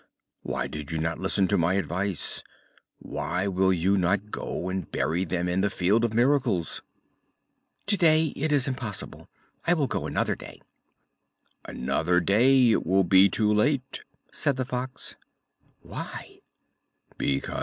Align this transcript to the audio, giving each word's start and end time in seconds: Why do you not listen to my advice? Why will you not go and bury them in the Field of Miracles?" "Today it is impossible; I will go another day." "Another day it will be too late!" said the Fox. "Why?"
Why 0.41 0.65
do 0.65 0.83
you 0.89 0.97
not 0.99 1.19
listen 1.19 1.47
to 1.49 1.59
my 1.59 1.75
advice? 1.75 2.41
Why 2.97 3.45
will 3.45 3.71
you 3.71 3.99
not 3.99 4.31
go 4.31 4.67
and 4.67 4.91
bury 4.91 5.25
them 5.25 5.47
in 5.47 5.61
the 5.61 5.69
Field 5.69 6.03
of 6.03 6.11
Miracles?" 6.11 6.81
"Today 7.85 8.33
it 8.35 8.51
is 8.51 8.67
impossible; 8.67 9.29
I 9.67 9.75
will 9.75 9.85
go 9.85 10.07
another 10.07 10.35
day." 10.35 10.59
"Another 11.65 12.19
day 12.19 12.71
it 12.71 12.83
will 12.83 13.03
be 13.03 13.29
too 13.29 13.53
late!" 13.53 14.01
said 14.31 14.55
the 14.55 14.65
Fox. 14.65 15.17
"Why?" 15.83 16.39